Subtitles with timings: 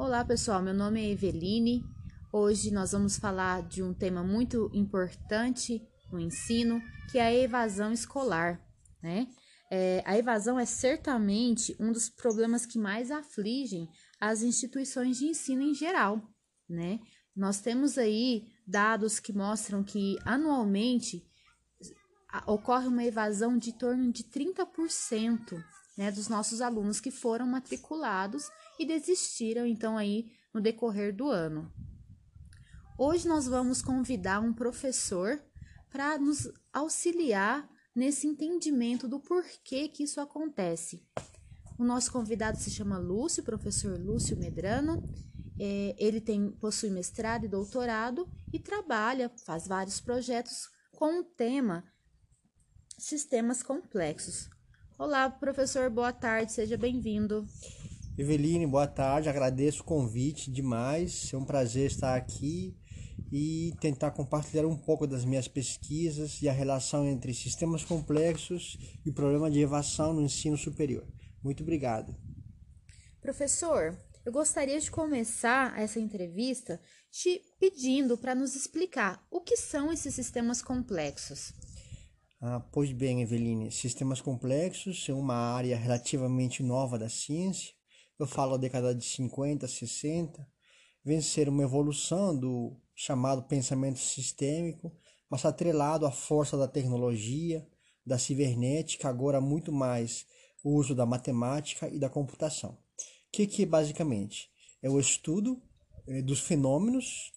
[0.00, 1.84] Olá pessoal, meu nome é Eveline.
[2.32, 6.80] Hoje nós vamos falar de um tema muito importante no ensino,
[7.12, 8.58] que é a evasão escolar,
[9.02, 9.28] né?
[9.70, 15.60] É, a evasão é certamente um dos problemas que mais afligem as instituições de ensino
[15.60, 16.18] em geral,
[16.66, 16.98] né?
[17.36, 21.22] Nós temos aí dados que mostram que anualmente
[22.46, 25.62] ocorre uma evasão de torno de 30%
[26.00, 28.50] né, dos nossos alunos que foram matriculados
[28.80, 31.70] e desistiram então aí no decorrer do ano.
[32.98, 35.38] Hoje nós vamos convidar um professor
[35.90, 41.06] para nos auxiliar nesse entendimento do porquê que isso acontece.
[41.78, 45.02] O nosso convidado se chama Lúcio, professor Lúcio Medrano.
[45.58, 51.84] É, ele tem, possui mestrado e doutorado e trabalha, faz vários projetos com o tema
[52.96, 54.48] sistemas complexos.
[54.98, 57.46] Olá, professor, boa tarde, seja bem-vindo.
[58.18, 62.76] Eveline, boa tarde, agradeço o convite demais, é um prazer estar aqui
[63.32, 69.10] e tentar compartilhar um pouco das minhas pesquisas e a relação entre sistemas complexos e
[69.10, 71.06] o problema de evasão no ensino superior.
[71.42, 72.14] Muito obrigado.
[73.20, 79.92] Professor, eu gostaria de começar essa entrevista te pedindo para nos explicar o que são
[79.92, 81.52] esses sistemas complexos.
[82.40, 87.79] Ah, pois bem, Eveline, sistemas complexos são uma área relativamente nova da ciência.
[88.20, 90.46] Eu falo da década de 50, 60.
[91.02, 94.94] Vem ser uma evolução do chamado pensamento sistêmico,
[95.30, 97.66] mas atrelado à força da tecnologia,
[98.04, 100.26] da cibernética, agora muito mais
[100.62, 102.72] o uso da matemática e da computação.
[102.72, 102.76] O
[103.32, 104.50] que, que basicamente
[104.82, 105.58] é o estudo
[106.06, 107.32] eh, dos fenômenos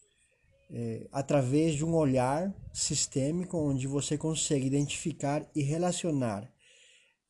[0.70, 6.52] é, através de um olhar sistêmico onde você consegue identificar e relacionar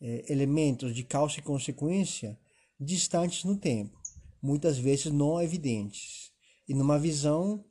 [0.01, 2.35] é, elementos de causa e consequência
[2.79, 3.99] distantes no tempo,
[4.41, 6.31] muitas vezes não evidentes,
[6.67, 7.63] e numa visão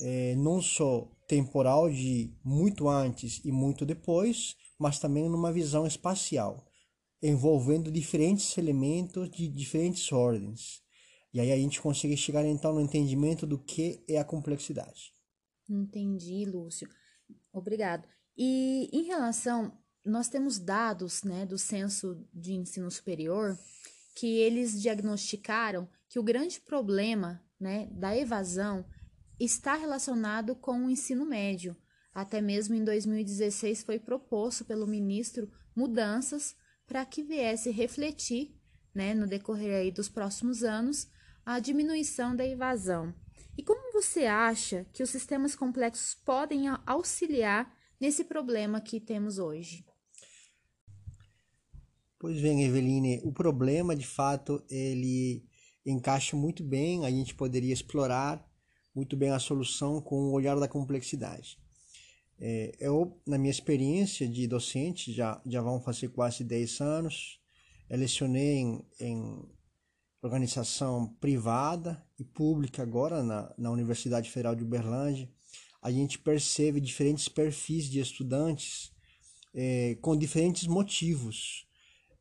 [0.00, 6.66] é, não só temporal de muito antes e muito depois, mas também numa visão espacial,
[7.22, 10.82] envolvendo diferentes elementos de diferentes ordens.
[11.32, 15.12] E aí a gente consegue chegar então no entendimento do que é a complexidade.
[15.68, 16.88] Entendi, Lúcio.
[17.52, 18.06] Obrigado.
[18.36, 19.72] E em relação,
[20.04, 23.58] nós temos dados, né, do Censo de Ensino Superior
[24.16, 28.84] que eles diagnosticaram que o grande problema, né, da evasão
[29.38, 31.76] está relacionado com o ensino médio.
[32.14, 36.56] Até mesmo em 2016 foi proposto pelo ministro mudanças
[36.86, 38.58] para que viesse refletir,
[38.94, 41.06] né, no decorrer dos próximos anos,
[41.44, 43.14] a diminuição da evasão.
[43.58, 49.84] E como você acha que os sistemas complexos podem auxiliar nesse problema que temos hoje?
[52.18, 55.44] Pois bem, Eveline, o problema de fato ele
[55.84, 58.42] encaixa muito bem, a gente poderia explorar
[58.94, 61.58] muito bem a solução com o olhar da complexidade.
[62.38, 67.38] É, eu, na minha experiência de docente, já, já vão fazer quase 10 anos,
[67.88, 69.48] eu lecionei em, em
[70.22, 75.30] organização privada e pública agora na, na Universidade Federal de Uberlândia,
[75.82, 78.90] a gente percebe diferentes perfis de estudantes
[79.54, 81.65] é, com diferentes motivos,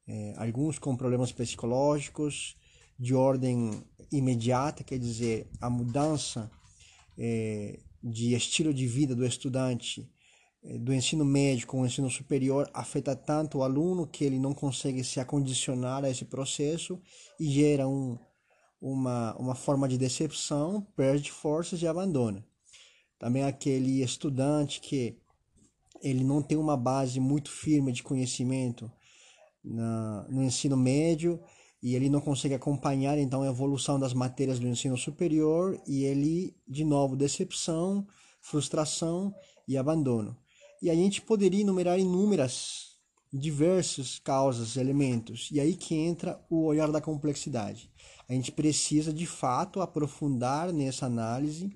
[0.08, 2.56] é, alguns com problemas psicológicos
[2.98, 6.50] de ordem imediata, quer dizer, a mudança
[7.18, 10.08] é, de estilo de vida do estudante
[10.64, 14.54] eh, do ensino médio com o ensino superior afeta tanto o aluno que ele não
[14.54, 17.02] consegue se acondicionar a esse processo
[17.40, 18.18] e gera um,
[18.82, 22.46] uma, uma forma de decepção, perde forças e abandona.
[23.18, 25.18] Também aquele estudante que
[26.02, 28.92] ele não tem uma base muito firme de conhecimento
[29.66, 31.40] na, no ensino médio
[31.82, 36.56] e ele não consegue acompanhar então a evolução das matérias do ensino superior e ele
[36.68, 38.08] de novo decepção,
[38.42, 39.34] frustração
[39.68, 40.38] e abandono.
[40.82, 42.96] E a gente poderia enumerar inúmeras,
[43.32, 45.50] diversas causas, elementos.
[45.52, 47.92] E aí que entra o olhar da complexidade.
[48.28, 51.70] A gente precisa de fato aprofundar nessa análise,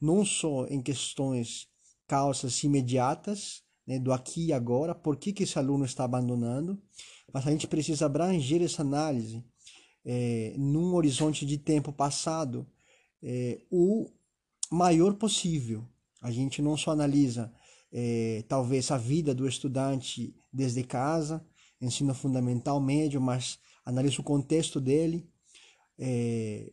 [0.00, 1.68] não só em questões
[2.06, 6.80] causas imediatas, né, do aqui e agora, por que, que esse aluno está abandonando,
[7.32, 9.44] mas a gente precisa abranger essa análise
[10.04, 12.66] é, num horizonte de tempo passado
[13.22, 14.10] é, o
[14.70, 15.84] maior possível.
[16.20, 17.52] A gente não só analisa
[17.92, 21.44] é, talvez a vida do estudante desde casa,
[21.80, 25.28] ensino fundamental, médio, mas analisa o contexto dele,
[25.98, 26.72] é,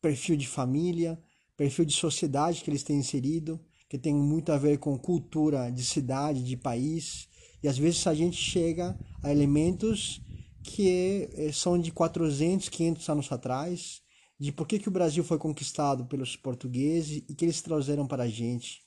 [0.00, 1.20] perfil de família,
[1.56, 5.84] perfil de sociedade que eles têm inserido, que tem muito a ver com cultura de
[5.84, 7.28] cidade, de país,
[7.62, 10.20] e às vezes a gente chega a elementos
[10.62, 14.02] que é, são de 400, 500 anos atrás,
[14.38, 18.24] de por que, que o Brasil foi conquistado pelos portugueses e que eles trouxeram para
[18.24, 18.82] a gente.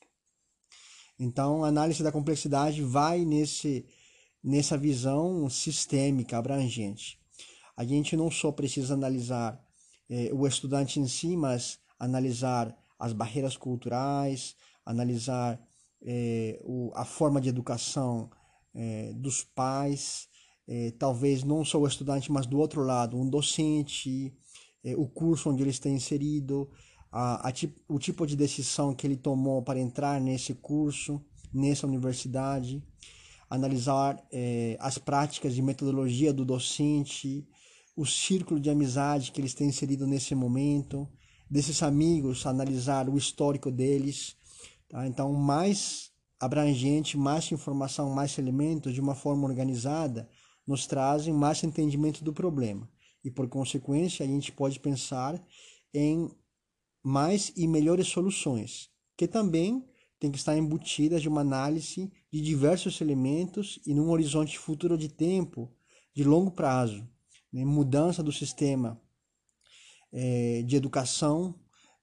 [1.20, 3.86] Então, a análise da complexidade vai nesse,
[4.44, 7.20] nessa visão sistêmica, abrangente.
[7.76, 9.62] A gente não só precisa analisar
[10.10, 15.60] eh, o estudante em si, mas analisar as barreiras culturais, analisar
[16.04, 18.30] eh, o, a forma de educação
[18.74, 20.28] eh, dos pais,
[20.68, 24.34] eh, talvez não só o estudante, mas do outro lado, um docente,
[24.84, 26.70] eh, o curso onde ele está inserido,
[27.12, 27.54] a, a,
[27.90, 31.22] o tipo de decisão que ele tomou para entrar nesse curso,
[31.54, 32.82] nessa universidade,
[33.50, 34.26] analisar
[34.80, 37.46] as práticas de metodologia do docente,
[37.94, 41.06] o círculo de amizade que eles têm inserido nesse momento,
[41.50, 44.38] desses amigos, analisar o histórico deles.
[44.88, 45.06] Tá?
[45.06, 46.11] Então, mais
[46.42, 50.28] abrangente, mais informação, mais elementos de uma forma organizada
[50.66, 52.90] nos trazem mais entendimento do problema.
[53.24, 55.40] E por consequência, a gente pode pensar
[55.94, 56.32] em
[57.04, 59.86] mais e melhores soluções, que também
[60.20, 65.10] tem que estar embutidas de uma análise de diversos elementos e num horizonte futuro de
[65.10, 65.72] tempo
[66.14, 67.08] de longo prazo,
[67.54, 67.64] né?
[67.64, 69.00] mudança do sistema
[70.12, 71.56] é, de educação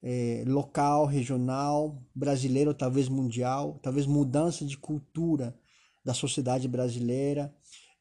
[0.03, 5.57] é, local, regional, brasileiro, talvez mundial, talvez mudança de cultura
[6.05, 7.55] da sociedade brasileira,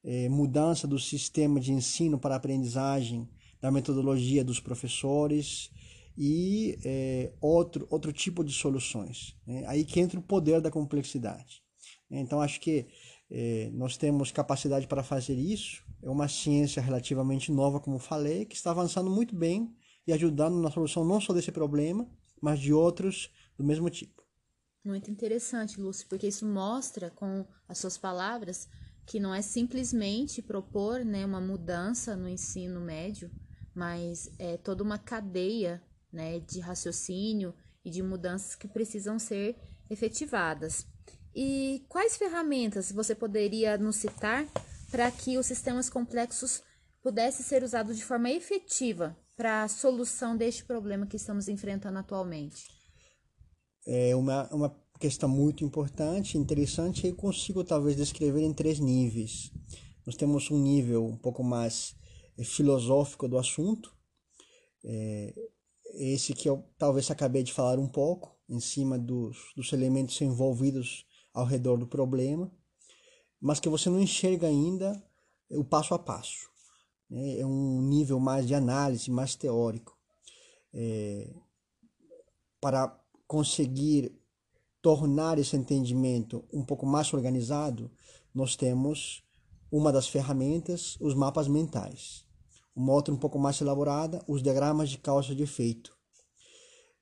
[0.04, 3.28] é, mudança do sistema de ensino para aprendizagem,
[3.60, 5.72] da metodologia dos professores
[6.18, 9.36] e é, outro, outro tipo de soluções.
[9.46, 9.64] Né?
[9.68, 11.62] Aí que entra o poder da complexidade.
[12.10, 12.88] Então, acho que
[13.30, 15.84] é, nós temos capacidade para fazer isso.
[16.02, 19.76] É uma ciência relativamente nova, como falei, que está avançando muito bem
[20.08, 22.10] e ajudando na solução não só desse problema,
[22.42, 24.24] mas de outros do mesmo tipo.
[24.84, 28.70] Muito interessante, Lúcio, porque isso mostra com as suas palavras
[29.06, 33.30] que não é simplesmente propor né, uma mudança no ensino médio,
[33.76, 39.58] mas é toda uma cadeia né, de raciocínio e de mudanças que precisam ser
[39.90, 40.88] efetivadas.
[41.36, 44.46] E quais ferramentas você poderia nos citar
[44.90, 46.62] para que os sistemas complexos
[47.02, 52.66] pudessem ser usados de forma efetiva para a solução deste problema que estamos enfrentando atualmente?
[53.86, 59.52] É uma, uma questão muito importante, interessante, e consigo talvez descrever em três níveis.
[60.06, 61.96] Nós temos um nível um pouco mais
[62.38, 63.96] eh, filosófico do assunto,
[64.84, 65.34] é,
[65.94, 71.06] esse que eu talvez acabei de falar um pouco, em cima dos, dos elementos envolvidos
[71.34, 72.52] ao redor do problema,
[73.40, 75.04] mas que você não enxerga ainda
[75.52, 76.50] o passo a passo.
[77.10, 77.40] Né?
[77.40, 79.98] É um nível mais de análise, mais teórico.
[80.74, 81.34] É,
[82.60, 84.14] para conseguir
[84.82, 87.92] tornar esse entendimento um pouco mais organizado,
[88.34, 89.24] nós temos
[89.72, 92.26] uma das ferramentas, os mapas mentais.
[92.76, 95.98] Uma outra um pouco mais elaborada, os diagramas de causa e efeito.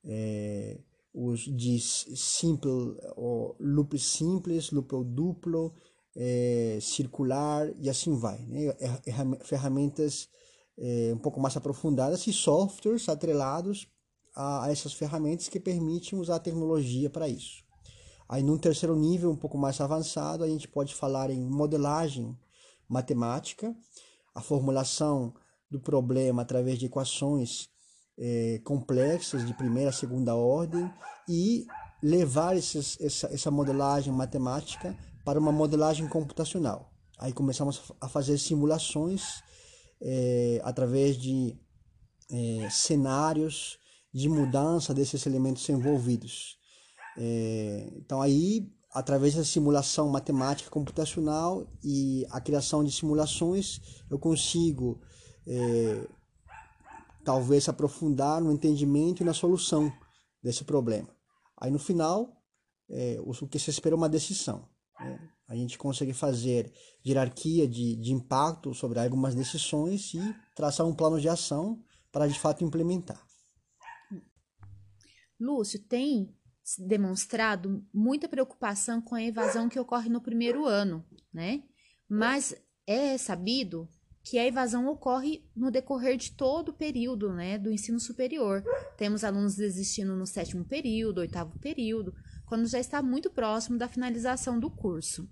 [0.04, 0.80] É,
[1.13, 2.69] os de simple,
[3.16, 5.74] ou loop simples, loop duplo,
[6.16, 8.40] é, circular e assim vai.
[8.46, 8.68] Né?
[8.80, 10.30] É, é, ferramentas
[10.78, 13.88] é, um pouco mais aprofundadas e softwares atrelados
[14.36, 17.64] a, a essas ferramentas que permitem usar a tecnologia para isso.
[18.28, 22.36] Aí, num terceiro nível, um pouco mais avançado, a gente pode falar em modelagem
[22.90, 23.76] matemática,
[24.34, 25.34] a formulação
[25.70, 27.70] do problema através de equações
[28.18, 30.92] é, complexas de primeira e segunda ordem
[31.28, 31.66] e
[32.02, 36.94] levar esses, essa, essa modelagem matemática para uma modelagem computacional.
[37.18, 39.42] Aí começamos a fazer simulações
[40.00, 41.58] é, através de
[42.32, 43.80] é, cenários
[44.14, 46.58] de mudança desses elementos envolvidos.
[47.18, 55.02] É, então aí, através da simulação matemática computacional e a criação de simulações, eu consigo
[57.24, 59.94] talvez aprofundar no entendimento e na solução
[60.42, 61.08] desse problema.
[61.56, 62.42] Aí no final,
[62.90, 64.68] é, o que se espera é uma decisão.
[64.99, 65.30] Né?
[65.47, 66.71] A gente consegue fazer
[67.06, 72.40] hierarquia de, de impacto sobre algumas decisões e traçar um plano de ação para de
[72.40, 73.23] fato implementar.
[75.40, 76.33] Lúcio, tem
[76.80, 81.64] demonstrado muita preocupação com a evasão que ocorre no primeiro ano, né?
[82.09, 82.56] Mas
[82.87, 83.87] é sabido
[84.23, 88.64] que a evasão ocorre no decorrer de todo o período né, do ensino superior.
[88.97, 92.11] Temos alunos desistindo no sétimo período, oitavo período,
[92.45, 95.30] quando já está muito próximo da finalização do curso.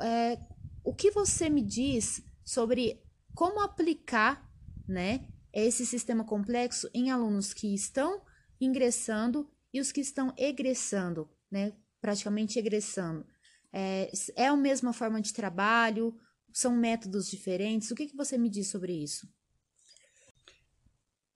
[0.00, 0.38] É,
[0.82, 3.02] o que você me diz sobre
[3.34, 4.50] como aplicar
[4.86, 8.22] né, esse sistema complexo em alunos que estão
[8.60, 13.24] ingressando e os que estão egressando, né, praticamente egressando?
[13.72, 16.16] É, é a mesma forma de trabalho?
[16.52, 17.90] São métodos diferentes?
[17.90, 19.28] O que, que você me diz sobre isso?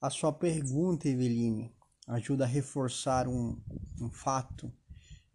[0.00, 1.74] A sua pergunta, Eveline,
[2.06, 3.60] ajuda a reforçar um,
[4.00, 4.72] um fato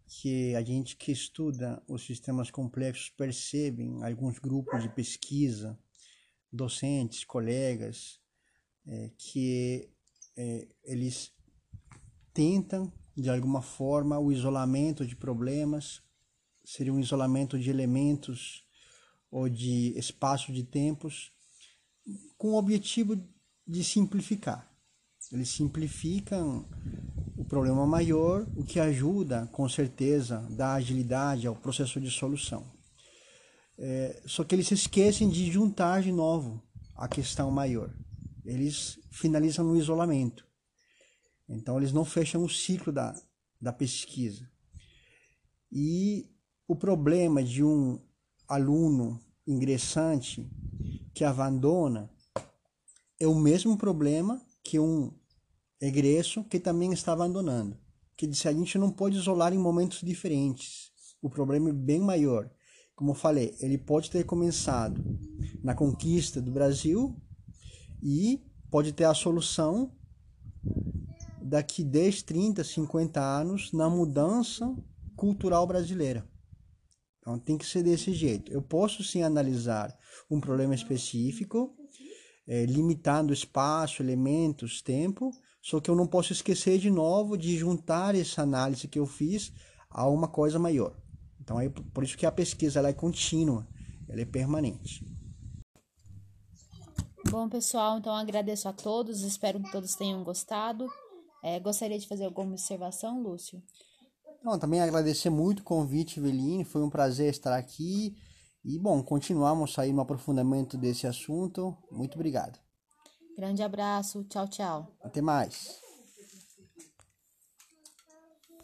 [0.06, 5.78] que a gente que estuda os sistemas complexos percebem, alguns grupos de pesquisa,
[6.52, 8.20] docentes, colegas,
[8.86, 9.88] é, que
[10.36, 11.32] é, eles
[12.32, 16.02] tentam, de alguma forma, o isolamento de problemas,
[16.64, 18.66] seria um isolamento de elementos
[19.30, 21.32] ou de espaço de tempos,
[22.36, 23.16] com o objetivo
[23.66, 24.73] de simplificar.
[25.34, 26.64] Eles simplificam
[27.36, 32.72] o problema maior, o que ajuda, com certeza, da agilidade ao processo de solução.
[33.76, 36.62] É, só que eles se esquecem de juntar de novo
[36.94, 37.92] a questão maior.
[38.44, 40.46] Eles finalizam no isolamento.
[41.48, 43.12] Então, eles não fecham o ciclo da,
[43.60, 44.48] da pesquisa.
[45.72, 46.30] E
[46.68, 48.00] o problema de um
[48.46, 50.48] aluno ingressante
[51.12, 52.08] que abandona
[53.18, 55.12] é o mesmo problema que um
[55.80, 57.78] egresso que também está abandonando.
[58.16, 60.92] Que disse a gente não pode isolar em momentos diferentes.
[61.20, 62.50] O problema é bem maior.
[62.94, 65.02] Como eu falei, ele pode ter começado
[65.62, 67.20] na conquista do Brasil
[68.02, 68.40] e
[68.70, 69.92] pode ter a solução
[71.42, 74.74] daqui 10, 30, 50 anos na mudança
[75.16, 76.28] cultural brasileira.
[77.18, 78.52] Então tem que ser desse jeito.
[78.52, 79.96] Eu posso sim analisar
[80.30, 81.74] um problema específico,
[82.46, 85.30] é, limitando espaço, elementos, tempo,
[85.64, 89.50] só que eu não posso esquecer de novo de juntar essa análise que eu fiz
[89.88, 90.94] a uma coisa maior.
[91.40, 93.66] Então é por isso que a pesquisa ela é contínua,
[94.06, 95.02] ela é permanente.
[97.30, 100.86] Bom, pessoal, então agradeço a todos, espero que todos tenham gostado.
[101.42, 103.62] É, gostaria de fazer alguma observação, Lúcio?
[104.42, 108.14] Não, também agradecer muito o convite, Veline, foi um prazer estar aqui.
[108.62, 111.74] E, bom, continuamos aí no aprofundamento desse assunto.
[111.90, 112.63] Muito obrigado.
[113.36, 114.86] Grande abraço, tchau, tchau.
[115.02, 115.83] Até mais.